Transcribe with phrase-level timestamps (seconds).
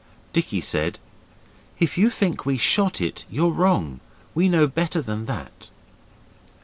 [0.33, 0.97] Dickie said,
[1.77, 3.99] 'If you think we shot it, you're wrong.
[4.33, 5.69] We know better than that.